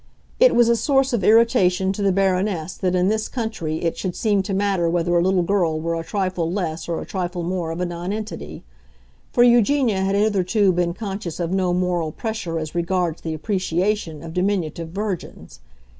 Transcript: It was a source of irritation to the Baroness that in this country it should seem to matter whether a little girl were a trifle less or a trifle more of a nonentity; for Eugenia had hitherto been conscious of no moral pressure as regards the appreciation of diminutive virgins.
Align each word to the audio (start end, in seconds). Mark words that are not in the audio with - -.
It 0.39 0.55
was 0.55 0.67
a 0.67 0.75
source 0.75 1.13
of 1.13 1.23
irritation 1.23 1.93
to 1.93 2.01
the 2.01 2.11
Baroness 2.11 2.73
that 2.73 2.95
in 2.95 3.07
this 3.09 3.29
country 3.29 3.83
it 3.83 3.95
should 3.99 4.15
seem 4.15 4.41
to 4.41 4.53
matter 4.55 4.89
whether 4.89 5.15
a 5.15 5.21
little 5.21 5.43
girl 5.43 5.79
were 5.79 5.93
a 5.93 6.03
trifle 6.03 6.51
less 6.51 6.89
or 6.89 6.99
a 6.99 7.05
trifle 7.05 7.43
more 7.43 7.69
of 7.69 7.79
a 7.79 7.85
nonentity; 7.85 8.63
for 9.31 9.43
Eugenia 9.43 10.01
had 10.01 10.15
hitherto 10.15 10.71
been 10.71 10.95
conscious 10.95 11.39
of 11.39 11.51
no 11.51 11.71
moral 11.71 12.11
pressure 12.11 12.57
as 12.57 12.73
regards 12.73 13.21
the 13.21 13.35
appreciation 13.35 14.23
of 14.23 14.33
diminutive 14.33 14.89
virgins. 14.89 15.59